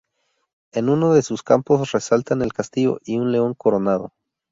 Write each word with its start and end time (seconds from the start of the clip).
En 0.71 0.89
uno 0.89 1.13
de 1.13 1.21
sus 1.21 1.43
campos 1.43 1.91
resaltan 1.91 2.41
el 2.41 2.53
castillo 2.53 2.99
y 3.05 3.19
un 3.19 3.31
león 3.31 3.53
coronado. 3.53 4.11